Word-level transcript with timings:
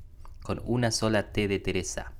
con 0.43 0.61
una 0.65 0.91
sola 0.91 1.31
T 1.31 1.47
de 1.47 1.57
Teresa. 1.57 2.13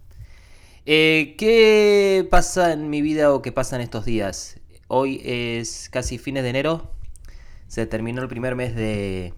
Eh, 0.88 1.36
¿Qué 1.38 2.28
pasa 2.32 2.74
en 2.74 2.90
mi 2.90 3.04
vida 3.04 3.32
o 3.32 3.44
qué 3.44 3.52
pasa 3.52 3.76
en 3.76 3.84
estos 3.84 4.06
días? 4.06 4.60
Hoy 4.88 5.22
es 5.24 5.88
casi 5.92 6.18
fines 6.18 6.42
de 6.42 6.50
enero. 6.50 6.90
Se 7.68 7.86
terminó 7.86 8.24
el 8.24 8.28
primer 8.28 8.56
mes 8.56 8.76
de, 8.76 9.36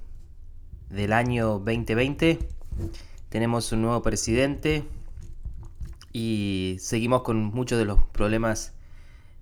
del 0.89 1.11
año 1.11 1.59
2020. 1.59 2.39
Tenemos 3.35 3.69
un 3.73 3.81
nuevo 3.81 4.01
presidente 4.01 4.85
y 6.13 6.77
seguimos 6.79 7.23
con 7.23 7.43
muchos 7.43 7.77
de 7.77 7.83
los 7.83 8.01
problemas 8.01 8.71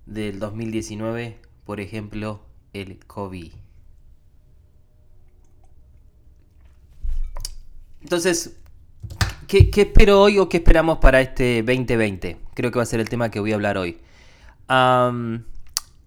del 0.04 0.40
2019, 0.40 1.38
por 1.64 1.78
ejemplo, 1.78 2.40
el 2.72 2.98
COVID. 3.06 3.52
Entonces, 8.02 8.56
¿qué, 9.46 9.70
espero 9.72 10.22
hoy 10.22 10.40
o 10.40 10.48
qué 10.48 10.56
esperamos 10.56 10.98
para 10.98 11.20
este 11.20 11.62
2020? 11.62 12.38
Creo 12.54 12.72
que 12.72 12.78
va 12.80 12.82
a 12.82 12.86
ser 12.86 12.98
el 12.98 13.08
tema 13.08 13.30
que 13.30 13.38
voy 13.38 13.52
a 13.52 13.54
hablar 13.54 13.78
hoy. 13.78 14.00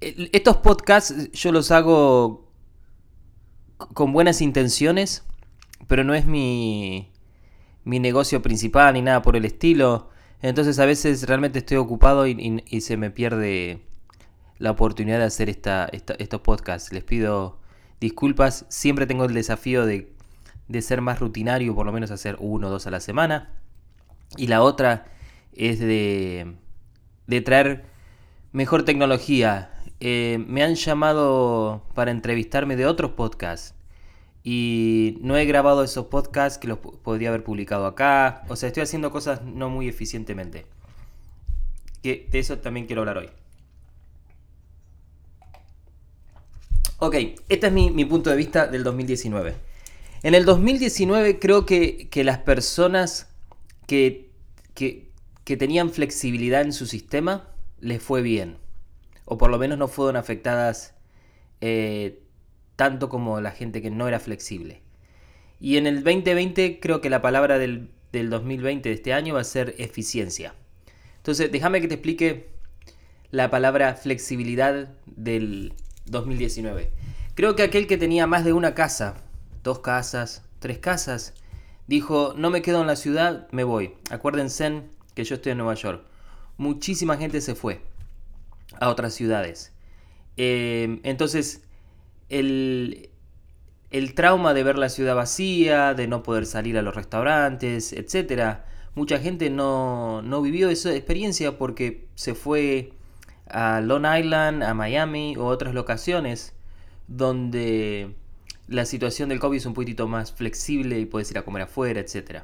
estos 0.02 0.58
podcasts 0.58 1.32
yo 1.32 1.54
los 1.54 1.72
hago 1.72 2.52
con 3.78 4.12
buenas 4.12 4.42
intenciones, 4.42 5.24
pero 5.88 6.04
no 6.04 6.16
es 6.16 6.26
mi, 6.26 7.14
mi 7.88 8.00
negocio 8.00 8.42
principal 8.42 8.94
ni 8.94 9.02
nada 9.02 9.22
por 9.22 9.36
el 9.36 9.46
estilo. 9.46 10.10
Entonces 10.42 10.80
a 10.80 10.86
veces 10.86 11.28
realmente 11.28 11.60
estoy 11.60 11.78
ocupado 11.78 12.28
y, 12.28 12.82
se 12.82 12.98
me 12.98 13.12
pierde 13.12 13.82
la 14.60 14.72
oportunidad 14.72 15.20
de 15.20 15.26
hacer 15.26 15.50
esta, 15.50 15.86
estos 15.86 16.42
podcasts. 16.42 16.92
Les 16.92 17.04
pido 17.04 17.60
disculpas. 18.00 18.66
Siempre 18.70 19.08
tengo 19.08 19.26
el 19.26 19.34
desafío 19.34 19.86
de 19.86 20.18
de 20.68 20.82
ser 20.82 21.02
más 21.02 21.20
rutinario, 21.20 21.74
por 21.76 21.86
lo 21.86 21.92
menos 21.92 22.12
hacer 22.12 22.38
uno 22.40 22.68
o 22.68 22.70
dos 22.70 22.88
a 22.88 22.92
la 22.92 23.00
semana. 23.00 23.50
Y 24.36 24.48
la 24.48 24.62
otra 24.62 25.06
es 25.54 25.80
de, 25.80 26.56
de 27.28 27.42
traer 27.42 27.86
mejor 28.52 28.84
tecnología. 28.84 29.72
Eh, 30.00 30.44
me 30.48 30.64
han 30.64 30.76
llamado 30.76 31.84
para 31.96 32.12
entrevistarme 32.12 32.76
de 32.76 32.86
otros 32.86 33.12
podcasts. 33.12 33.74
Y 34.50 35.18
no 35.20 35.36
he 35.36 35.44
grabado 35.44 35.84
esos 35.84 36.06
podcasts 36.06 36.58
que 36.58 36.70
los 36.70 36.78
podría 36.78 37.28
haber 37.28 37.44
publicado 37.44 37.86
acá. 37.86 38.46
O 38.48 38.56
sea, 38.56 38.68
estoy 38.68 38.82
haciendo 38.82 39.12
cosas 39.12 39.42
no 39.42 39.70
muy 39.70 39.90
eficientemente. 39.90 40.66
Que 42.02 42.30
de 42.32 42.40
eso 42.40 42.58
también 42.60 42.86
quiero 42.86 43.02
hablar 43.02 43.18
hoy. 43.18 43.30
Ok, 47.00 47.16
este 47.50 47.68
es 47.68 47.74
mi, 47.74 47.92
mi 47.92 48.06
punto 48.06 48.30
de 48.30 48.38
vista 48.38 48.68
del 48.68 48.86
2019. 48.86 49.54
En 50.24 50.34
el 50.34 50.46
2019 50.46 51.40
creo 51.40 51.66
que, 51.66 52.10
las 52.24 52.38
personas 52.38 53.28
que, 53.86 54.30
tenían 55.44 55.90
flexibilidad 55.90 56.62
en 56.62 56.72
su 56.72 56.86
sistema 56.86 57.50
les 57.82 58.02
fue 58.02 58.22
bien. 58.22 58.56
O 59.26 59.38
por 59.38 59.50
lo 59.50 59.58
menos 59.58 59.78
no 59.78 59.90
fueron 59.90 60.16
afectadas 60.16 60.94
eh, 61.60 62.22
tanto 62.78 63.10
como 63.10 63.42
la 63.42 63.52
gente 63.52 63.82
que 63.82 63.92
no 63.92 64.08
era 64.08 64.22
flexible. 64.22 64.82
Y 65.60 65.76
en 65.76 65.86
el 65.86 66.04
2020 66.04 66.80
creo 66.80 67.02
que 67.02 67.10
la 67.10 67.22
palabra 67.22 67.60
del, 67.60 67.90
del 68.14 68.30
2020 68.30 68.88
de 68.88 68.96
este 68.96 69.12
año 69.12 69.34
va 69.34 69.42
a 69.42 69.44
ser 69.44 69.76
eficiencia. 69.78 70.56
Entonces 71.18 71.52
déjame 71.52 71.82
que 71.82 71.90
te 71.90 71.96
explique 71.96 72.48
la 73.32 73.50
palabra 73.50 73.96
flexibilidad 73.96 74.94
del 75.06 75.74
2019. 76.06 76.92
Creo 77.36 77.58
que 77.58 77.64
aquel 77.64 77.88
que 77.88 77.98
tenía 77.98 78.26
más 78.26 78.46
de 78.46 78.54
una 78.54 78.74
casa 78.74 79.28
dos 79.68 79.80
casas, 79.80 80.44
tres 80.60 80.80
casas. 80.80 81.34
Dijo, 81.88 82.34
no 82.38 82.50
me 82.50 82.62
quedo 82.62 82.82
en 82.82 82.88
la 82.88 82.96
ciudad, 82.96 83.48
me 83.52 83.64
voy. 83.64 83.94
Acuérdense 84.10 84.84
que 85.14 85.24
yo 85.24 85.36
estoy 85.36 85.52
en 85.52 85.58
Nueva 85.58 85.76
York. 85.76 86.06
Muchísima 86.58 87.18
gente 87.18 87.42
se 87.42 87.54
fue 87.54 87.82
a 88.80 88.90
otras 88.90 89.14
ciudades. 89.14 89.74
Em, 90.38 91.00
entonces, 91.04 91.64
el, 92.30 93.10
el 93.92 94.14
trauma 94.14 94.54
de 94.54 94.64
ver 94.64 94.78
la 94.78 94.90
ciudad 94.90 95.16
vacía, 95.16 95.94
de 95.94 96.08
no 96.08 96.24
poder 96.24 96.46
salir 96.46 96.78
a 96.78 96.82
los 96.82 96.96
restaurantes, 96.96 97.94
etc. 97.94 98.60
Mucha 98.96 99.20
gente 99.20 99.50
no, 99.50 100.22
no 100.22 100.42
vivió 100.42 100.70
esa 100.70 100.94
experiencia 100.94 101.58
porque 101.58 102.08
se 102.16 102.36
fue 102.36 102.94
a 103.50 103.82
Long 103.82 104.06
Island, 104.06 104.64
a 104.64 104.74
Miami 104.74 105.36
o 105.38 105.46
otras 105.46 105.74
locaciones 105.74 106.54
donde 107.08 108.16
la 108.68 108.86
situación 108.86 109.30
del 109.30 109.40
COVID 109.40 109.58
es 109.58 109.66
un 109.66 109.74
poquitito 109.74 110.08
más 110.08 110.34
flexible 110.34 111.00
y 111.00 111.06
puedes 111.06 111.32
ir 111.32 111.38
a 111.38 111.44
comer 111.44 111.64
afuera, 111.64 112.02
etc. 112.02 112.44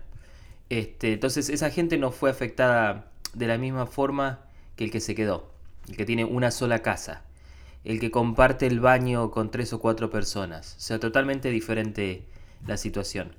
Este, 0.69 1.13
entonces 1.13 1.49
esa 1.49 1.69
gente 1.69 1.97
no 1.97 2.11
fue 2.11 2.29
afectada 2.29 3.11
de 3.33 3.47
la 3.47 3.57
misma 3.57 3.85
forma 3.85 4.45
que 4.75 4.85
el 4.85 4.91
que 4.91 5.01
se 5.01 5.15
quedó, 5.15 5.51
el 5.89 5.97
que 5.97 6.05
tiene 6.05 6.23
una 6.23 6.51
sola 6.51 6.79
casa, 6.79 7.23
el 7.83 7.99
que 7.99 8.11
comparte 8.11 8.67
el 8.67 8.79
baño 8.79 9.31
con 9.31 9.51
tres 9.51 9.73
o 9.73 9.79
cuatro 9.79 10.09
personas. 10.09 10.75
O 10.77 10.81
sea, 10.81 10.99
totalmente 10.99 11.49
diferente 11.49 12.25
la 12.65 12.77
situación. 12.77 13.35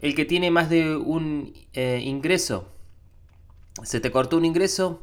El 0.00 0.14
que 0.14 0.24
tiene 0.24 0.50
más 0.50 0.68
de 0.68 0.96
un 0.96 1.54
eh, 1.74 2.00
ingreso, 2.04 2.68
se 3.82 4.00
te 4.00 4.10
cortó 4.10 4.36
un 4.36 4.44
ingreso, 4.44 5.00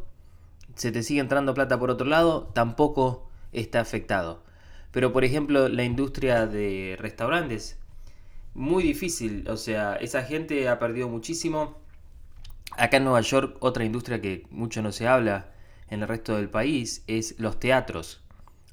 se 0.76 0.92
te 0.92 1.04
sigue 1.04 1.20
entrando 1.20 1.54
plata 1.54 1.80
por 1.80 1.90
otro 1.90 2.08
lado, 2.08 2.52
tampoco 2.54 3.30
está 3.52 3.80
afectado. 3.80 4.44
Pero 4.92 5.14
por 5.14 5.24
ejemplo, 5.24 5.70
la 5.70 5.84
industria 5.84 6.48
de 6.48 6.96
restaurantes, 7.00 7.78
muy 8.54 8.84
difícil. 8.84 9.48
O 9.50 9.58
sea, 9.58 9.96
esa 9.96 10.24
gente 10.24 10.68
ha 10.68 10.80
perdido 10.80 11.08
muchísimo. 11.08 11.78
Acá 12.78 12.98
en 12.98 13.04
Nueva 13.06 13.22
York, 13.22 13.58
otra 13.60 13.86
industria 13.86 14.22
que 14.22 14.46
mucho 14.52 14.82
no 14.82 14.92
se 14.92 15.08
habla 15.08 15.52
en 15.90 16.02
el 16.02 16.08
resto 16.08 16.36
del 16.36 16.50
país 16.50 17.04
es 17.08 17.36
los 17.40 17.60
teatros. 17.60 18.22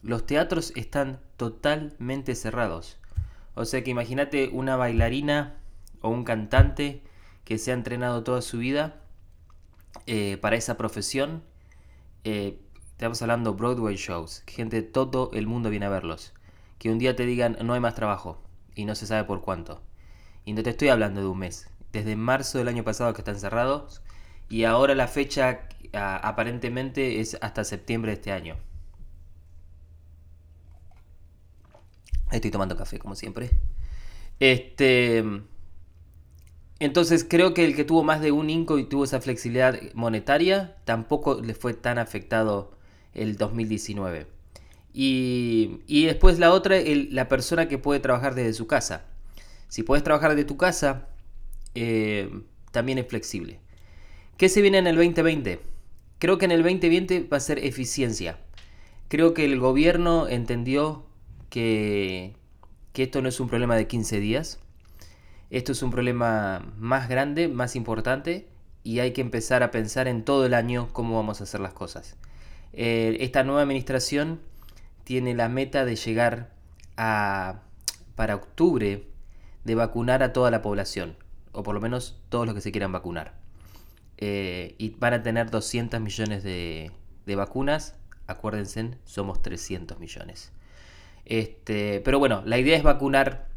Los 0.06 0.24
teatros 0.24 0.72
están 0.76 1.18
totalmente 1.36 2.36
cerrados. 2.36 2.96
O 3.54 3.64
sea 3.64 3.82
que 3.82 3.90
imagínate 3.90 4.50
una 4.52 4.76
bailarina 4.76 5.56
o 6.00 6.10
un 6.10 6.22
cantante 6.22 7.02
que 7.44 7.58
se 7.58 7.72
ha 7.72 7.74
entrenado 7.74 8.22
toda 8.22 8.40
su 8.40 8.58
vida 8.58 9.00
eh, 10.06 10.38
para 10.40 10.54
esa 10.54 10.76
profesión. 10.76 11.42
Eh, 12.22 12.60
Estamos 12.92 13.20
hablando 13.20 13.54
Broadway 13.54 13.96
shows, 13.96 14.44
gente 14.46 14.76
de 14.76 14.82
todo 14.88 15.30
el 15.34 15.48
mundo 15.48 15.70
viene 15.70 15.86
a 15.86 15.90
verlos. 15.90 16.32
Que 16.78 16.88
un 16.88 16.98
día 16.98 17.16
te 17.16 17.26
digan 17.26 17.58
no 17.64 17.74
hay 17.74 17.80
más 17.80 17.96
trabajo 17.96 18.40
y 18.76 18.84
no 18.84 18.94
se 18.94 19.08
sabe 19.08 19.24
por 19.24 19.42
cuánto. 19.42 19.82
Y 20.44 20.52
no 20.52 20.62
te 20.62 20.70
estoy 20.70 20.88
hablando 20.88 21.20
de 21.20 21.26
un 21.26 21.40
mes. 21.40 21.68
Desde 21.92 22.14
marzo 22.14 22.58
del 22.58 22.68
año 22.68 22.84
pasado 22.84 23.12
que 23.12 23.22
están 23.22 23.40
cerrados 23.40 24.02
y 24.48 24.62
ahora 24.62 24.94
la 24.94 25.08
fecha 25.08 25.68
aparentemente 25.92 27.18
es 27.18 27.36
hasta 27.40 27.64
septiembre 27.64 28.12
de 28.12 28.14
este 28.14 28.30
año. 28.30 28.56
Estoy 32.30 32.50
tomando 32.50 32.76
café 32.76 32.98
como 32.98 33.14
siempre. 33.14 33.50
Este 34.40 35.24
entonces 36.78 37.24
creo 37.28 37.54
que 37.54 37.64
el 37.64 37.74
que 37.74 37.84
tuvo 37.84 38.02
más 38.02 38.20
de 38.20 38.32
un 38.32 38.50
INCO 38.50 38.78
y 38.78 38.84
tuvo 38.84 39.04
esa 39.04 39.20
flexibilidad 39.20 39.80
monetaria 39.94 40.76
tampoco 40.84 41.40
le 41.40 41.54
fue 41.54 41.72
tan 41.72 41.98
afectado 41.98 42.72
el 43.14 43.36
2019. 43.36 44.26
Y, 44.92 45.80
y 45.86 46.06
después 46.06 46.38
la 46.38 46.52
otra, 46.52 46.76
la 47.10 47.28
persona 47.28 47.68
que 47.68 47.78
puede 47.78 48.00
trabajar 48.00 48.34
desde 48.34 48.52
su 48.52 48.66
casa. 48.66 49.04
Si 49.68 49.82
puedes 49.82 50.04
trabajar 50.04 50.30
desde 50.34 50.44
tu 50.44 50.56
casa, 50.56 51.08
eh, 51.74 52.30
también 52.72 52.98
es 52.98 53.06
flexible. 53.06 53.58
¿Qué 54.36 54.50
se 54.50 54.60
viene 54.60 54.78
en 54.78 54.86
el 54.86 54.96
2020? 54.96 55.60
Creo 56.18 56.38
que 56.38 56.44
en 56.44 56.50
el 56.50 56.62
2020 56.62 57.24
va 57.24 57.38
a 57.38 57.40
ser 57.40 57.58
eficiencia. 57.64 58.38
Creo 59.08 59.32
que 59.32 59.44
el 59.46 59.58
gobierno 59.58 60.28
entendió 60.28 61.05
que, 61.56 62.34
esto 62.94 63.22
no 63.22 63.30
es 63.30 63.40
un 63.40 63.48
problema 63.48 63.76
de 63.76 63.86
15 63.86 64.20
días. 64.20 64.58
Esto 65.48 65.72
es 65.72 65.82
un 65.82 65.90
problema 65.90 66.70
más 66.76 67.08
grande, 67.08 67.48
más 67.48 67.76
importante 67.76 68.46
y 68.82 68.98
hay 68.98 69.12
que 69.12 69.22
empezar 69.22 69.62
a 69.62 69.70
pensar 69.70 70.06
en 70.06 70.22
todo 70.22 70.44
el 70.44 70.52
año 70.52 70.90
cómo 70.92 71.16
vamos 71.16 71.40
a 71.40 71.44
hacer 71.44 71.60
las 71.60 71.72
cosas. 71.72 72.16
Eh, 72.74 73.16
esta 73.20 73.42
nueva 73.42 73.62
administración 73.62 74.40
tiene 75.04 75.34
la 75.34 75.48
meta 75.48 75.86
de 75.86 75.96
llegar 75.96 76.50
a, 76.98 77.62
para 78.16 78.34
octubre, 78.34 79.06
de 79.64 79.74
vacunar 79.74 80.22
a 80.22 80.34
toda 80.34 80.50
la 80.50 80.60
población, 80.60 81.16
o 81.52 81.62
por 81.62 81.74
lo 81.74 81.80
menos 81.80 82.20
todos 82.28 82.44
los 82.44 82.54
que 82.54 82.60
se 82.60 82.70
quieran 82.70 82.92
vacunar. 82.92 83.32
Eh, 84.18 84.74
y 84.76 84.90
van 84.90 85.14
a 85.14 85.22
tener 85.22 85.50
200 85.50 86.00
millones 86.02 86.42
de, 86.42 86.92
vacunas, 87.34 87.94
acuérdense, 88.26 88.98
somos 89.04 89.40
300 89.40 89.98
millones. 89.98 90.52
Este, 91.26 92.00
pero 92.04 92.18
bueno, 92.18 92.42
la 92.46 92.58
idea 92.58 92.76
es 92.76 92.82
vacunar 92.82 93.48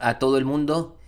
a 0.00 0.18
todo 0.18 0.38
el 0.38 0.44
mundo 0.44 0.98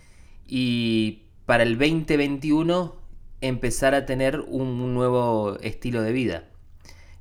y 0.47 1.23
para 1.45 1.63
el 1.63 1.77
2021 1.77 2.95
empezar 3.41 3.95
a 3.95 4.05
tener 4.05 4.39
un 4.39 4.93
nuevo 4.93 5.57
estilo 5.61 6.01
de 6.01 6.11
vida. 6.11 6.43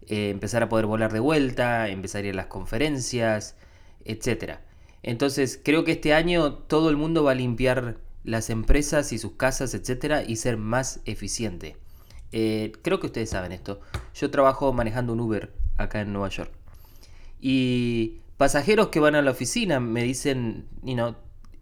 Eh, 0.07 0.31
empezar 0.31 0.63
a 0.63 0.69
poder 0.69 0.87
volar 0.87 1.13
de 1.13 1.21
vuelta, 1.21 1.89
empezar 1.89 2.25
a 2.25 2.29
ir 2.29 2.35
a 2.35 2.37
las 2.37 2.47
conferencias, 2.47 3.57
etc. 4.05 4.59
Entonces 5.03 5.61
creo 5.63 5.85
que 5.85 5.93
este 5.93 6.15
año 6.15 6.53
todo 6.55 6.91
el 6.91 6.97
mundo 6.97 7.25
va 7.25 7.33
a 7.33 7.35
limpiar 7.35 7.99
las 8.25 8.51
empresas 8.51 9.13
y 9.13 9.19
sus 9.19 9.33
casas, 9.33 9.75
etc. 9.75 10.25
y 10.27 10.37
ser 10.37 10.57
más 10.57 11.01
eficiente. 11.07 11.77
Eh, 12.33 12.73
creo 12.83 13.01
que 13.01 13.07
ustedes 13.07 13.31
saben 13.31 13.53
esto. 13.53 13.81
Yo 14.15 14.31
trabajo 14.31 14.73
manejando 14.73 15.15
un 15.15 15.21
Uber 15.21 15.53
acá 15.79 16.01
en 16.01 16.13
Nueva 16.13 16.29
York. 16.29 16.53
Y 17.41 18.21
pasajeros 18.39 18.89
que 18.89 19.01
van 19.01 19.17
a 19.17 19.23
la 19.23 19.33
oficina 19.33 19.81
me 19.81 20.03
dicen 20.05 20.69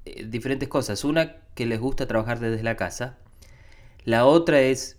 eh, 0.04 0.26
diferentes 0.26 0.68
cosas. 0.68 1.04
Una, 1.04 1.38
que 1.54 1.66
les 1.66 1.80
gusta 1.80 2.06
trabajar 2.06 2.38
desde 2.38 2.62
la 2.62 2.76
casa. 2.76 3.18
La 4.04 4.26
otra 4.26 4.60
es 4.60 4.98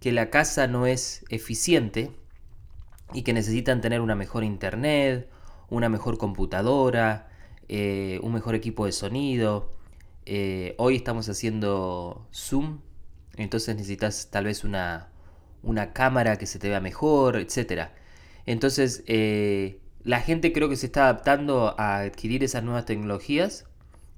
que 0.00 0.12
la 0.12 0.30
casa 0.30 0.68
no 0.68 0.86
es 0.86 1.24
eficiente 1.28 2.12
y 3.12 3.22
que 3.22 3.32
necesitan 3.32 3.80
tener 3.80 4.00
una 4.00 4.14
mejor 4.14 4.44
internet, 4.44 5.28
una 5.68 5.88
mejor 5.88 6.16
computadora, 6.16 7.28
eh, 7.68 8.20
un 8.22 8.32
mejor 8.32 8.54
equipo 8.54 8.86
de 8.86 8.92
sonido. 8.92 9.74
Eh, 10.26 10.74
hoy 10.78 10.96
estamos 10.96 11.28
haciendo 11.28 12.28
Zoom, 12.32 12.80
entonces 13.36 13.74
necesitas 13.74 14.28
tal 14.30 14.44
vez 14.44 14.62
una, 14.62 15.08
una 15.62 15.92
cámara 15.92 16.36
que 16.36 16.46
se 16.46 16.60
te 16.60 16.68
vea 16.68 16.80
mejor, 16.80 17.36
etc. 17.36 17.90
Entonces, 18.46 19.02
la 20.06 20.20
gente 20.20 20.52
creo 20.52 20.68
que 20.68 20.76
se 20.76 20.86
está 20.86 21.02
adaptando 21.02 21.74
a 21.80 21.98
adquirir 21.98 22.44
esas 22.44 22.62
nuevas 22.62 22.84
tecnologías 22.84 23.64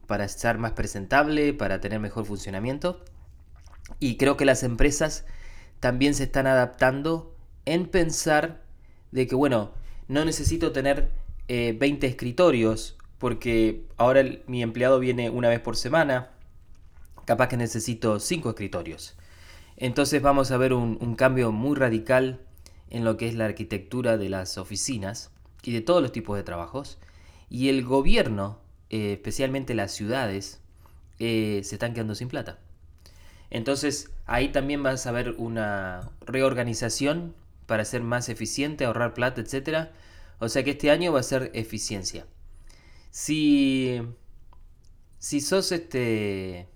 para 0.06 0.26
estar 0.26 0.58
más 0.58 0.72
presentable, 0.72 1.54
para 1.54 1.80
tener 1.80 1.98
mejor 1.98 2.26
funcionamiento. 2.26 3.02
Y 3.98 4.18
creo 4.18 4.36
que 4.36 4.44
las 4.44 4.64
empresas 4.64 5.24
también 5.80 6.12
se 6.12 6.24
están 6.24 6.46
adaptando 6.46 7.34
en 7.64 7.86
pensar 7.86 8.60
de 9.12 9.26
que, 9.26 9.34
bueno, 9.34 9.70
no 10.08 10.26
necesito 10.26 10.72
tener 10.72 11.08
20 11.48 12.06
eh, 12.06 12.10
escritorios 12.10 12.98
porque 13.16 13.86
ahora 13.96 14.22
mi 14.46 14.62
empleado 14.62 15.00
viene 15.00 15.30
una 15.30 15.48
vez 15.48 15.60
por 15.60 15.74
semana, 15.74 16.32
capaz 17.24 17.48
que 17.48 17.56
necesito 17.56 18.20
5 18.20 18.50
escritorios. 18.50 19.16
Entonces 19.78 20.20
vamos 20.20 20.50
a 20.50 20.58
ver 20.58 20.74
un, 20.74 21.14
cambio 21.14 21.50
muy 21.50 21.76
radical 21.76 22.40
en 22.90 23.06
lo 23.06 23.16
que 23.16 23.26
es 23.26 23.34
la 23.34 23.46
arquitectura 23.46 24.18
de 24.18 24.28
las 24.28 24.58
oficinas 24.58 25.30
y 25.62 25.72
de 25.72 25.80
todos 25.80 26.02
los 26.02 26.12
tipos 26.12 26.36
de 26.36 26.42
trabajos. 26.42 26.98
Y 27.50 27.68
el 27.68 27.84
gobierno, 27.84 28.60
eh, 28.90 29.14
especialmente 29.14 29.74
las 29.74 29.92
ciudades, 29.92 30.60
eh, 31.18 31.62
se 31.64 31.74
están 31.76 31.94
quedando 31.94 32.14
sin 32.14 32.28
plata. 32.28 32.58
Entonces 33.50 34.10
ahí 34.26 34.50
también 34.50 34.82
vas 34.82 35.06
a 35.06 35.12
ver 35.12 35.34
una 35.38 36.10
reorganización 36.20 37.34
para 37.66 37.84
ser 37.84 38.02
más 38.02 38.28
eficiente, 38.28 38.84
ahorrar 38.84 39.14
plata, 39.14 39.40
etc. 39.40 39.88
O 40.38 40.48
sea 40.48 40.64
que 40.64 40.72
este 40.72 40.90
año 40.90 41.12
va 41.12 41.20
a 41.20 41.24
ser 41.24 41.50
eficiencia. 41.54 42.26
Si, 43.10 44.00
si 45.18 45.40
sos 45.40 45.72
este 45.72 46.68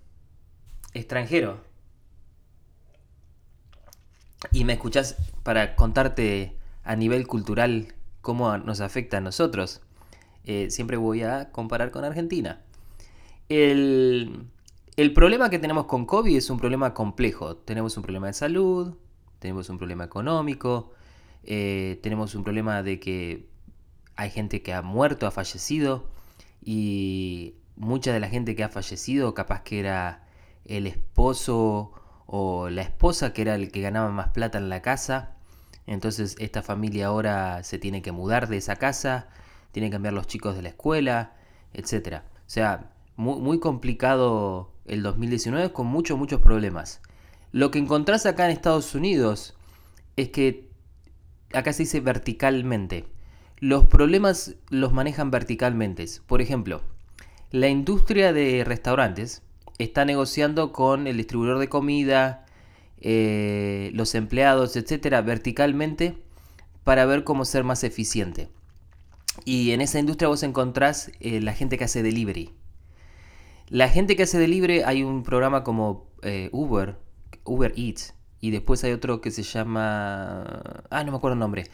extranjero 0.95 1.61
y 4.51 4.65
me 4.65 4.75
escuchás 4.75 5.17
para 5.43 5.77
contarte 5.77 6.57
a 6.85 6.97
nivel 6.97 7.27
cultural 7.27 7.95
cómo 8.23 8.57
nos 8.59 8.81
afecta 8.81 9.19
a 9.19 9.21
nosotros, 9.21 9.83
eh, 10.45 10.71
siempre 10.71 10.97
voy 10.97 11.23
a 11.23 11.51
comparar 11.53 11.91
con 11.91 12.05
Argentina. 12.05 12.63
El, 13.49 14.47
el 14.97 15.13
problema 15.13 15.51
que 15.51 15.59
tenemos 15.59 15.87
con 15.87 16.07
COVID 16.07 16.37
es 16.37 16.49
un 16.49 16.59
problema 16.59 16.95
complejo. 16.95 17.57
Tenemos 17.57 17.97
un 17.97 18.03
problema 18.03 18.29
de 18.29 18.33
salud, 18.33 18.95
tenemos 19.39 19.69
un 19.69 19.79
problema 19.79 20.05
económico, 20.05 20.93
eh, 21.45 21.99
tenemos 22.03 22.35
un 22.35 22.45
problema 22.45 22.83
de 22.83 23.01
que 23.01 23.49
hay 24.17 24.31
gente 24.31 24.63
que 24.63 24.73
ha 24.73 24.83
muerto, 24.83 25.27
ha 25.27 25.31
fallecido, 25.31 26.09
y 26.65 27.57
mucha 27.77 28.13
de 28.13 28.21
la 28.21 28.29
gente 28.29 28.55
que 28.55 28.65
ha 28.65 28.69
fallecido 28.69 29.35
capaz 29.35 29.63
que 29.63 29.81
era 29.81 30.25
el 30.65 30.87
esposo 30.87 31.93
o 32.27 32.71
la 32.71 32.83
esposa 32.83 33.33
que 33.33 33.43
era 33.43 33.57
el 33.57 33.73
que 33.73 33.81
ganaba 33.81 34.11
más 34.11 34.29
plata 34.29 34.59
en 34.59 34.69
la 34.69 34.83
casa. 34.83 35.32
Entonces 35.87 36.37
esta 36.39 36.63
familia 36.63 37.07
ahora 37.07 37.65
se 37.65 37.79
tiene 37.79 38.03
que 38.03 38.13
mudar 38.13 38.49
de 38.49 38.57
esa 38.57 38.77
casa, 38.77 39.29
tiene 39.73 39.89
que 39.89 39.95
cambiar 39.95 40.15
los 40.15 40.27
chicos 40.27 40.55
de 40.55 40.63
la 40.63 40.69
escuela, 40.69 41.35
etc. 41.73 42.23
O 42.47 42.51
sea, 42.51 42.93
muy, 43.17 43.41
muy 43.41 43.59
complicado 43.59 44.73
el 44.87 45.03
2019 45.03 45.73
con 45.73 45.87
muchos, 45.87 46.19
muchos 46.19 46.41
problemas. 46.41 47.01
Lo 47.51 47.71
que 47.71 47.79
encontrás 47.79 48.27
acá 48.27 48.47
en 48.47 48.53
Estados 48.53 48.95
Unidos 48.95 49.55
es 50.17 50.31
que 50.31 50.71
acá 51.53 51.73
se 51.73 51.85
dice 51.85 52.01
verticalmente. 52.01 53.05
Los 53.59 53.87
problemas 53.87 54.57
los 54.71 54.93
manejan 54.93 55.31
verticalmente. 55.31 56.05
Por 56.27 56.43
ejemplo, 56.43 56.83
la 57.51 57.69
industria 57.69 58.33
de 58.33 58.65
restaurantes 58.65 59.43
está 59.79 60.05
negociando 60.05 60.73
con 60.73 61.07
el 61.07 61.17
distribuidor 61.17 61.59
de 61.59 61.69
comida, 61.69 62.47
eh, 63.05 63.91
los 63.95 64.15
empleados, 64.15 64.77
etcétera, 64.77 65.23
verticalmente 65.23 66.17
para 66.85 67.05
ver 67.05 67.25
cómo 67.25 67.45
ser 67.45 67.65
más 67.65 67.83
eficiente. 67.83 68.49
Y 69.45 69.73
en 69.73 69.81
esa 69.81 69.99
industria 69.99 70.29
vos 70.29 70.43
encontrás 70.45 71.11
eh, 71.21 71.41
la 71.41 71.53
gente 71.53 71.79
que 71.79 71.85
hace 71.85 72.03
delivery. 72.03 72.51
La 73.69 73.89
gente 73.89 74.15
que 74.15 74.23
hace 74.23 74.39
delivery, 74.39 74.83
hay 74.83 75.03
un 75.03 75.25
programa 75.25 75.65
como 75.65 76.07
eh, 76.23 76.49
Uber, 76.53 76.97
Uber 77.45 77.73
Eats. 77.77 78.15
Y 78.41 78.51
después 78.51 78.85
hay 78.85 78.93
otro 78.93 79.21
que 79.21 79.31
se 79.31 79.43
llama... 79.43 80.85
Ah, 80.91 81.03
no 81.05 81.11
me 81.11 81.19
acuerdo 81.19 81.35
el 81.35 81.41
nombre. 81.41 81.67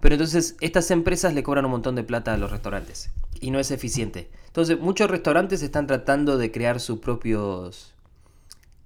Pero 0.00 0.14
entonces 0.14 0.56
estas 0.60 0.90
empresas 0.92 1.34
le 1.34 1.42
cobran 1.42 1.64
un 1.64 1.70
montón 1.72 1.96
de 1.96 2.04
plata 2.04 2.34
a 2.34 2.36
los 2.36 2.50
restaurantes. 2.50 3.10
Y 3.40 3.50
no 3.50 3.58
es 3.58 3.72
eficiente. 3.72 4.30
Entonces 4.46 4.78
muchos 4.78 5.10
restaurantes 5.10 5.62
están 5.62 5.88
tratando 5.88 6.38
de 6.38 6.52
crear 6.52 6.78
sus 6.78 7.00
propios... 7.00 7.95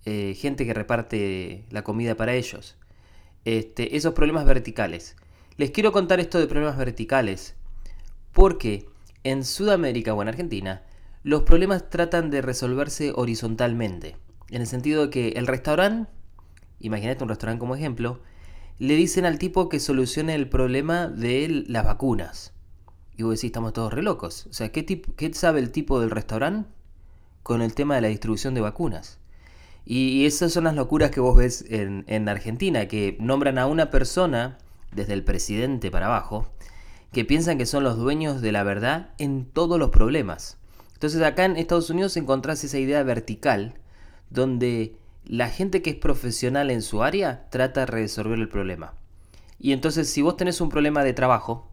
Eh, 0.06 0.34
gente 0.34 0.64
que 0.64 0.74
reparte 0.74 1.64
la 1.70 1.82
comida 1.82 2.14
para 2.14 2.34
ellos. 2.34 2.76
Este, 3.44 3.96
esos 3.96 4.14
problemas 4.14 4.44
verticales. 4.44 5.16
Les 5.56 5.70
quiero 5.70 5.92
contar 5.92 6.20
esto 6.20 6.38
de 6.38 6.46
problemas 6.46 6.76
verticales. 6.76 7.54
Porque 8.32 8.88
en 9.24 9.44
Sudamérica 9.44 10.14
o 10.14 10.22
en 10.22 10.28
Argentina, 10.28 10.82
los 11.22 11.42
problemas 11.42 11.90
tratan 11.90 12.30
de 12.30 12.42
resolverse 12.42 13.12
horizontalmente. 13.14 14.16
En 14.48 14.62
el 14.62 14.66
sentido 14.66 15.06
de 15.06 15.10
que 15.10 15.28
el 15.30 15.46
restaurante 15.46 16.10
imagínate 16.80 17.22
un 17.22 17.28
restaurante 17.28 17.60
como 17.60 17.76
ejemplo, 17.76 18.20
le 18.78 18.94
dicen 18.94 19.26
al 19.26 19.38
tipo 19.38 19.68
que 19.68 19.78
solucione 19.78 20.34
el 20.34 20.48
problema 20.48 21.06
de 21.06 21.64
las 21.68 21.84
vacunas. 21.84 22.52
Y 23.16 23.22
vos 23.22 23.32
decís, 23.32 23.44
estamos 23.44 23.74
todos 23.74 23.92
re 23.92 24.02
locos. 24.02 24.46
O 24.46 24.52
sea, 24.54 24.72
¿qué, 24.72 24.84
qué 24.84 25.34
sabe 25.34 25.60
el 25.60 25.70
tipo 25.70 26.00
del 26.00 26.10
restaurante 26.10 26.68
con 27.42 27.60
el 27.60 27.74
tema 27.74 27.94
de 27.94 28.00
la 28.00 28.08
distribución 28.08 28.54
de 28.54 28.62
vacunas? 28.62 29.18
Y 29.84 30.26
esas 30.26 30.52
son 30.52 30.64
las 30.64 30.74
locuras 30.74 31.10
que 31.10 31.20
vos 31.20 31.36
ves 31.36 31.64
en, 31.68 32.04
en 32.06 32.28
Argentina, 32.28 32.86
que 32.86 33.16
nombran 33.20 33.58
a 33.58 33.66
una 33.66 33.90
persona, 33.90 34.58
desde 34.92 35.14
el 35.14 35.24
presidente 35.24 35.90
para 35.90 36.06
abajo, 36.06 36.48
que 37.12 37.24
piensan 37.24 37.58
que 37.58 37.66
son 37.66 37.84
los 37.84 37.96
dueños 37.96 38.40
de 38.40 38.52
la 38.52 38.62
verdad 38.62 39.10
en 39.18 39.44
todos 39.44 39.78
los 39.78 39.90
problemas. 39.90 40.58
Entonces 40.94 41.22
acá 41.22 41.44
en 41.44 41.56
Estados 41.56 41.90
Unidos 41.90 42.16
encontrás 42.16 42.62
esa 42.62 42.78
idea 42.78 43.02
vertical, 43.02 43.74
donde 44.28 44.96
la 45.24 45.48
gente 45.48 45.82
que 45.82 45.90
es 45.90 45.96
profesional 45.96 46.70
en 46.70 46.82
su 46.82 47.02
área 47.02 47.48
trata 47.50 47.80
de 47.80 47.86
resolver 47.86 48.38
el 48.38 48.48
problema. 48.48 48.94
Y 49.58 49.72
entonces 49.72 50.08
si 50.08 50.22
vos 50.22 50.36
tenés 50.36 50.60
un 50.60 50.68
problema 50.68 51.02
de 51.04 51.12
trabajo, 51.12 51.68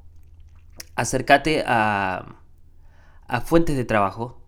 acércate 0.96 1.64
a 1.66 2.42
fuentes 3.46 3.76
de 3.78 3.86
trabajo 3.86 4.42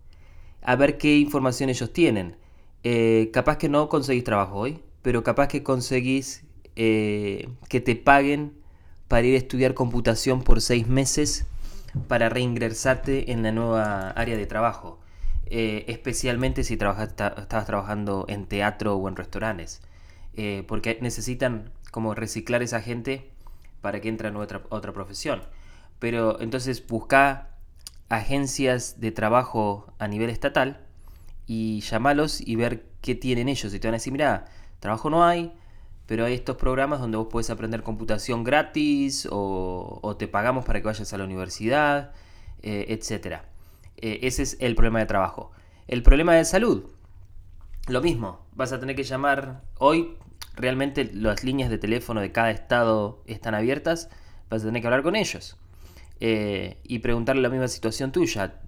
a 0.62 0.76
ver 0.76 0.98
qué 0.98 1.16
información 1.16 1.70
ellos 1.70 1.92
tienen. 1.92 2.36
Eh, 2.82 3.30
capaz 3.32 3.58
que 3.58 3.68
no 3.68 3.88
conseguís 3.88 4.24
trabajo 4.24 4.56
hoy, 4.56 4.82
pero 5.02 5.22
capaz 5.22 5.48
que 5.48 5.62
conseguís 5.62 6.44
eh, 6.76 7.48
que 7.68 7.80
te 7.80 7.94
paguen 7.96 8.54
para 9.08 9.26
ir 9.26 9.34
a 9.34 9.38
estudiar 9.38 9.74
computación 9.74 10.42
por 10.42 10.60
seis 10.60 10.86
meses 10.86 11.46
para 12.08 12.28
reingresarte 12.28 13.32
en 13.32 13.42
la 13.42 13.52
nueva 13.52 14.10
área 14.10 14.36
de 14.36 14.46
trabajo. 14.46 14.98
Eh, 15.46 15.84
especialmente 15.88 16.62
si 16.64 16.74
estabas 16.74 17.14
trabajando 17.66 18.24
en 18.28 18.46
teatro 18.46 18.94
o 18.96 19.08
en 19.08 19.16
restaurantes, 19.16 19.82
porque 20.68 20.96
necesitan 21.02 21.72
como 21.90 22.14
reciclar 22.14 22.62
esa 22.62 22.80
gente 22.80 23.30
para 23.80 24.00
que 24.00 24.08
entre 24.08 24.28
en 24.28 24.36
otra 24.36 24.92
profesión. 24.92 25.42
Pero 25.98 26.40
entonces 26.40 26.86
busca 26.86 27.48
agencias 28.08 29.00
de 29.00 29.10
trabajo 29.12 29.92
a 29.98 30.08
nivel 30.08 30.30
estatal 30.30 30.86
y 31.46 31.80
llamalos 31.80 32.40
y 32.40 32.56
ver 32.56 32.86
qué 33.00 33.14
tienen 33.14 33.48
ellos. 33.48 33.72
Y 33.74 33.80
te 33.80 33.88
van 33.88 33.94
a 33.94 33.98
decir, 33.98 34.12
mira, 34.12 34.46
trabajo 34.78 35.10
no 35.10 35.24
hay, 35.24 35.52
pero 36.06 36.24
hay 36.24 36.34
estos 36.34 36.56
programas 36.56 37.00
donde 37.00 37.16
vos 37.18 37.28
puedes 37.30 37.50
aprender 37.50 37.82
computación 37.82 38.42
gratis 38.42 39.28
o, 39.30 40.16
te 40.18 40.26
pagamos 40.26 40.64
para 40.64 40.80
que 40.80 40.86
vayas 40.86 41.12
a 41.12 41.18
la 41.18 41.24
universidad, 41.24 42.12
eh, 42.62 42.86
etcétera. 42.88 43.44
Eh, 43.96 44.20
ese 44.22 44.42
es 44.42 44.56
el 44.60 44.74
problema 44.74 44.98
de 44.98 45.06
trabajo. 45.06 45.52
El 45.86 46.02
problema 46.02 46.34
de 46.34 46.44
salud, 46.44 46.84
lo 47.86 48.00
mismo. 48.00 48.44
Vas 48.54 48.72
a 48.72 48.80
tener 48.80 48.96
que 48.96 49.04
llamar 49.04 49.62
hoy, 49.78 50.16
realmente 50.56 51.10
las 51.12 51.44
líneas 51.44 51.70
de 51.70 51.78
teléfono 51.78 52.20
de 52.20 52.32
cada 52.32 52.50
estado 52.50 53.22
están 53.26 53.54
abiertas, 53.54 54.08
vas 54.48 54.62
a 54.62 54.66
tener 54.66 54.82
que 54.82 54.88
hablar 54.88 55.02
con 55.02 55.16
ellos. 55.16 55.56
Eh, 56.18 56.78
y 56.82 56.98
preguntarle 56.98 57.40
la 57.40 57.48
misma 57.48 57.68
situación 57.68 58.12
tuya. 58.12 58.60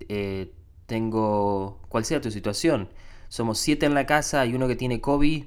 Tengo, 0.86 1.80
¿cuál 1.88 2.04
sea 2.04 2.20
tu 2.20 2.30
situación? 2.30 2.88
Somos 3.28 3.58
siete 3.58 3.86
en 3.86 3.94
la 3.94 4.06
casa, 4.06 4.40
hay 4.40 4.54
uno 4.54 4.68
que 4.68 4.76
tiene 4.76 5.00
COVID, 5.00 5.44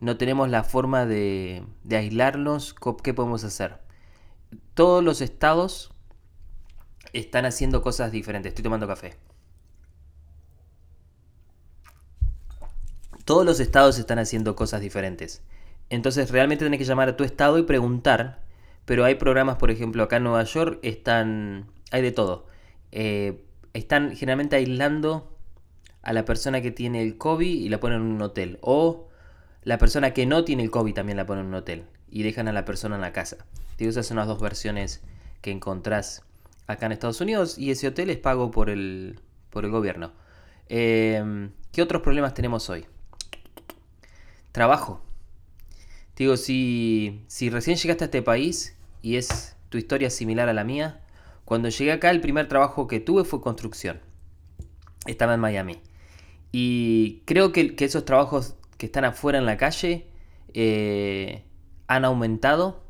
no 0.00 0.16
tenemos 0.16 0.48
la 0.48 0.64
forma 0.64 1.06
de, 1.06 1.62
de 1.84 1.96
aislarnos, 1.96 2.74
¿qué 3.02 3.14
podemos 3.14 3.44
hacer? 3.44 3.78
Todos 4.74 5.02
los 5.02 5.20
estados 5.20 5.94
están 7.14 7.46
haciendo 7.46 7.80
cosas 7.82 8.12
diferentes. 8.12 8.50
Estoy 8.50 8.64
tomando 8.64 8.86
café. 8.86 9.16
Todos 13.24 13.46
los 13.46 13.60
estados 13.60 13.98
están 13.98 14.18
haciendo 14.18 14.54
cosas 14.54 14.80
diferentes. 14.80 15.42
Entonces 15.88 16.30
realmente 16.30 16.64
tenés 16.64 16.78
que 16.78 16.84
llamar 16.84 17.08
a 17.08 17.16
tu 17.16 17.24
estado 17.24 17.58
y 17.58 17.62
preguntar. 17.62 18.42
Pero 18.84 19.04
hay 19.04 19.14
programas, 19.14 19.56
por 19.56 19.70
ejemplo, 19.70 20.02
acá 20.02 20.16
en 20.16 20.24
Nueva 20.24 20.44
York 20.44 20.78
están... 20.82 21.70
Hay 21.90 22.02
de 22.02 22.12
todo. 22.12 22.46
Eh, 22.92 23.43
están 23.74 24.16
generalmente 24.16 24.56
aislando 24.56 25.36
a 26.02 26.12
la 26.12 26.24
persona 26.24 26.62
que 26.62 26.70
tiene 26.70 27.02
el 27.02 27.18
COVID 27.18 27.46
y 27.46 27.68
la 27.68 27.80
ponen 27.80 28.00
en 28.00 28.06
un 28.06 28.22
hotel. 28.22 28.58
O 28.62 29.08
la 29.62 29.78
persona 29.78 30.14
que 30.14 30.26
no 30.26 30.44
tiene 30.44 30.62
el 30.62 30.70
COVID 30.70 30.94
también 30.94 31.18
la 31.18 31.26
ponen 31.26 31.44
en 31.44 31.48
un 31.48 31.54
hotel. 31.54 31.84
Y 32.08 32.22
dejan 32.22 32.48
a 32.48 32.52
la 32.52 32.64
persona 32.64 32.94
en 32.94 33.00
la 33.00 33.12
casa. 33.12 33.44
Digo, 33.76 33.90
esas 33.90 34.06
son 34.06 34.16
las 34.16 34.28
dos 34.28 34.40
versiones 34.40 35.02
que 35.42 35.50
encontrás 35.50 36.22
acá 36.66 36.86
en 36.86 36.92
Estados 36.92 37.20
Unidos. 37.20 37.58
Y 37.58 37.70
ese 37.70 37.88
hotel 37.88 38.10
es 38.10 38.18
pago 38.18 38.50
por 38.50 38.70
el, 38.70 39.20
por 39.50 39.64
el 39.64 39.70
gobierno. 39.70 40.12
Eh, 40.68 41.50
¿Qué 41.72 41.82
otros 41.82 42.02
problemas 42.02 42.34
tenemos 42.34 42.70
hoy? 42.70 42.86
Trabajo. 44.52 45.02
Digo, 46.16 46.36
si, 46.36 47.24
si 47.26 47.50
recién 47.50 47.76
llegaste 47.76 48.04
a 48.04 48.06
este 48.06 48.22
país 48.22 48.76
y 49.02 49.16
es 49.16 49.56
tu 49.68 49.78
historia 49.78 50.10
similar 50.10 50.48
a 50.48 50.52
la 50.52 50.62
mía, 50.62 51.00
cuando 51.44 51.68
llegué 51.68 51.92
acá 51.92 52.10
el 52.10 52.20
primer 52.20 52.48
trabajo 52.48 52.86
que 52.86 53.00
tuve 53.00 53.24
fue 53.24 53.40
construcción. 53.40 54.00
Estaba 55.06 55.34
en 55.34 55.40
Miami. 55.40 55.80
Y 56.52 57.22
creo 57.26 57.52
que, 57.52 57.74
esos 57.78 58.04
trabajos 58.04 58.54
que 58.78 58.86
están 58.86 59.04
afuera 59.04 59.38
en 59.38 59.46
la 59.46 59.56
calle 59.56 60.06
eh, 60.54 61.44
han 61.86 62.04
aumentado. 62.04 62.84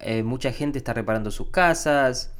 Eh, 0.00 0.22
mucha 0.22 0.52
gente 0.52 0.78
está 0.78 0.92
reparando 0.92 1.30
sus 1.30 1.50
casas. 1.50 2.32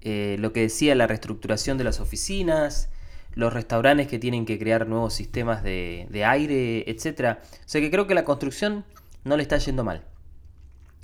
Eh, 0.00 0.36
lo 0.38 0.52
que 0.52 0.62
decía 0.62 0.94
la 0.94 1.06
reestructuración 1.06 1.78
de 1.78 1.84
las 1.84 2.00
oficinas 2.00 2.90
los 3.34 3.52
restaurantes 3.52 4.08
que 4.08 4.18
tienen 4.18 4.44
que 4.44 4.58
crear 4.58 4.86
nuevos 4.86 5.14
sistemas 5.14 5.62
de, 5.62 6.24
aire, 6.26 6.90
etc. 6.90 7.38
O 7.40 7.68
sea 7.68 7.80
que 7.80 7.90
creo 7.90 8.06
que 8.06 8.14
la 8.14 8.24
construcción 8.24 8.84
no 9.24 9.36
le 9.36 9.42
está 9.42 9.58
yendo 9.58 9.84
mal. 9.84 10.04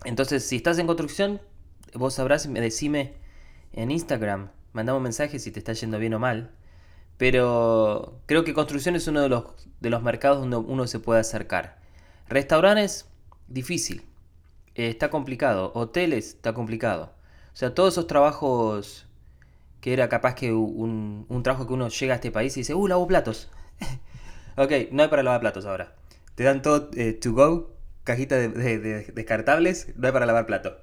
Entonces, 0.05 0.45
si 0.45 0.57
estás 0.57 0.79
en 0.79 0.87
construcción, 0.87 1.41
vos 1.95 2.15
sabrás, 2.15 2.47
me 2.47 2.61
decime 2.61 3.15
en 3.73 3.91
Instagram, 3.91 4.51
mandame 4.73 4.97
un 4.97 5.03
mensaje 5.03 5.39
si 5.39 5.51
te 5.51 5.59
está 5.59 5.73
yendo 5.73 5.99
bien 5.99 6.15
o 6.15 6.19
mal. 6.19 6.51
Pero 7.17 8.21
creo 8.27 8.45
que 8.45 8.55
construcción 8.55 8.95
es 8.95 9.09
uno 9.09 9.21
de 9.21 9.29
los, 9.29 9.45
de 9.81 9.91
los 9.91 10.03
mercados 10.03 10.39
donde 10.39 10.57
uno 10.57 10.87
se 10.87 11.01
puede 11.01 11.21
acercar. 11.21 11.79
Restaurantes, 12.29 13.09
difícil. 13.49 14.05
Eh, 14.75 14.89
está 14.89 15.11
complicado. 15.11 15.73
Hoteles, 15.75 16.35
está 16.35 16.55
complicado. 16.55 17.13
O 17.53 17.57
sea, 17.57 17.75
todos 17.75 17.95
esos 17.95 18.07
trabajos 18.07 19.09
que 19.81 19.93
era 19.93 20.09
capaz 20.09 20.35
que 20.35 20.53
un, 20.53 21.27
trabajo 21.43 21.67
que 21.67 21.73
uno 21.73 21.89
llega 21.89 22.15
a 22.15 22.17
este 22.17 22.31
país 22.31 22.57
y 22.57 22.61
dice, 22.61 22.75
uh, 22.75 22.87
lavo 22.87 23.07
platos. 23.07 23.51
ok, 24.57 24.73
no 24.93 25.03
hay 25.03 25.09
para 25.09 25.23
lavar 25.23 25.41
platos 25.41 25.67
ahora. 25.67 25.95
Te 26.35 26.45
dan 26.45 26.63
todo 26.63 26.91
eh, 26.95 27.13
to 27.13 27.33
go, 27.33 27.75
cajita 28.05 28.37
de, 28.37 29.13
descartables, 29.13 29.93
no 29.97 30.07
hay 30.07 30.13
para 30.13 30.27
lavar 30.27 30.47
plato. 30.47 30.79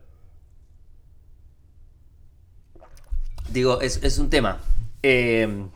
Digo, 3.56 3.80
es, 3.80 4.20
un 4.20 4.30
tema. 4.30 4.60
Em, 5.02 5.70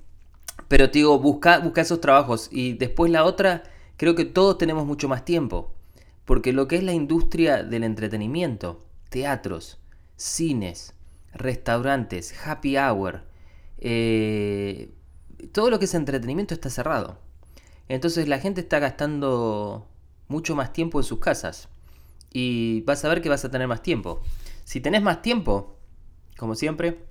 pero 0.68 0.90
digo, 0.90 1.18
busca, 1.18 1.60
busca 1.60 1.80
esos 1.80 2.02
trabajos. 2.02 2.50
Y 2.52 2.74
después 2.74 3.10
la 3.10 3.24
otra, 3.24 3.64
creo 3.96 4.16
que 4.16 4.26
todos 4.26 4.58
tenemos 4.58 4.86
mucho 4.86 5.08
más 5.08 5.24
tiempo. 5.24 5.74
Porque 6.26 6.52
lo 6.52 6.68
que 6.68 6.76
es 6.76 6.84
la 6.84 6.92
industria 6.92 7.64
del 7.64 7.86
entretenimiento, 7.86 8.84
teatros, 9.10 9.80
cines, 10.18 10.94
restaurantes, 11.32 12.36
happy 12.46 12.78
hour, 12.78 13.24
eh, 13.78 14.92
todo 15.54 15.70
lo 15.70 15.80
que 15.80 15.86
es 15.86 15.94
entretenimiento 15.94 16.54
está 16.54 16.70
cerrado. 16.70 17.18
Entonces 17.88 18.28
la 18.28 18.40
gente 18.40 18.60
está 18.60 18.80
gastando 18.80 19.88
mucho 20.28 20.54
más 20.54 20.74
tiempo 20.74 21.00
en 21.00 21.06
sus 21.06 21.20
casas. 21.20 21.70
Y 22.34 22.82
vas 22.82 23.06
a 23.06 23.08
ver 23.08 23.22
que 23.22 23.30
vas 23.30 23.46
a 23.46 23.50
tener 23.50 23.70
más 23.70 23.82
tiempo. 23.82 24.22
Si 24.66 24.82
tenés 24.82 25.02
más 25.02 25.22
tiempo, 25.22 25.78
como 26.36 26.56
siempre, 26.56 27.08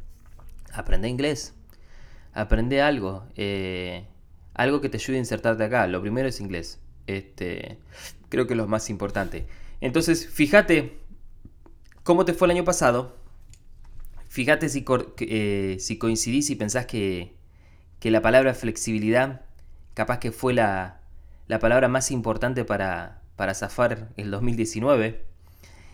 aprende 0.73 1.09
inglés. 1.09 1.55
Aprende 2.33 2.83
algo. 2.83 3.25
Eh, 3.37 4.07
algo 4.55 4.81
que 4.81 4.89
te 4.89 4.97
ayude 4.97 5.17
a 5.17 5.21
insertarte 5.21 5.65
acá. 5.65 5.87
Lo 5.87 6.01
primero 6.01 6.29
es 6.29 6.41
inglés. 6.41 6.81
Este, 7.07 7.79
creo 8.29 8.47
que 8.47 8.55
es 8.55 8.59
lo 8.59 8.67
más 8.67 8.91
importante. 8.91 9.47
Entonces, 9.81 10.29
fíjate 10.29 10.99
cómo 12.03 12.25
te 12.25 12.35
fue 12.35 12.47
el 12.47 12.53
año 12.53 12.65
pasado 12.65 13.19
Fíjate 14.29 14.69
si, 14.69 14.85
eh, 15.21 15.77
si 15.81 15.99
coincidís 15.99 16.51
y 16.51 16.57
pensás 16.57 16.87
que, 16.87 17.33
la 18.03 18.23
palabra 18.23 18.55
flexibilidad 18.55 19.43
capaz 19.95 20.21
que 20.21 20.31
fue 20.31 20.55
la, 20.55 21.01
palabra 21.61 21.89
más 21.89 22.11
importante 22.11 22.65
para, 22.65 23.23
para 23.37 23.55
zafar 23.55 24.11
el 24.17 24.31
2019. 24.31 25.25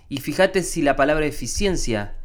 Y 0.08 0.18
fíjate 0.18 0.62
si 0.62 0.82
la 0.82 0.96
palabra 0.96 1.26
eficiencia 1.26 2.16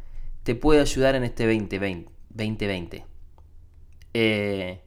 te 0.42 0.54
puede 0.54 0.80
ayudar 0.80 1.14
en 1.14 1.24
este 1.24 1.46
2020. 1.46 2.10
2020. 2.30 3.04
Eh, 4.14 4.82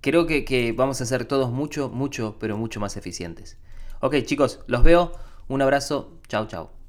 creo 0.00 0.26
que, 0.26 0.44
que, 0.44 0.72
vamos 0.72 1.00
a 1.00 1.06
ser 1.06 1.24
todos 1.24 1.50
mucho, 1.50 1.88
mucho, 1.88 2.36
pero 2.38 2.56
mucho 2.56 2.80
más 2.80 2.96
eficientes. 2.96 3.58
Ok 4.00 4.16
chicos, 4.24 4.60
los 4.66 4.82
veo. 4.82 5.12
Un 5.48 5.62
abrazo. 5.62 6.20
Chao, 6.28 6.46
chao. 6.46 6.79